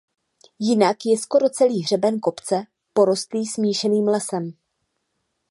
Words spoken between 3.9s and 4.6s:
lesem.